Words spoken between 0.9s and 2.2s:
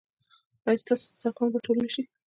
دسترخوان به ټول نه شي؟